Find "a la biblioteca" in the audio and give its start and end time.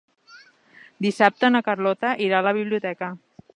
2.41-3.15